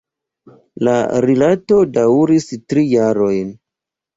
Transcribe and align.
La 0.87 0.95
rilato 1.27 1.77
daŭris 1.99 2.51
tri 2.75 2.87
jarojn. 2.95 3.57